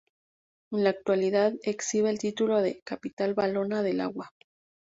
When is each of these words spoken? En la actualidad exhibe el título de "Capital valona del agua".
En 0.71 0.83
la 0.83 0.89
actualidad 0.89 1.53
exhibe 1.61 2.09
el 2.09 2.17
título 2.17 2.59
de 2.63 2.81
"Capital 2.83 3.35
valona 3.35 3.83
del 3.83 4.01
agua". 4.01 4.31